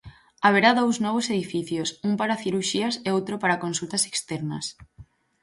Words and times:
Haberá 0.45 0.69
dous 0.79 0.97
novos 1.05 1.25
edificios: 1.35 1.89
un 2.07 2.13
para 2.19 2.39
cirurxías 2.43 2.95
e 3.07 3.09
outro 3.17 3.35
para 3.43 3.61
consultas 3.65 4.03
externas. 4.11 4.65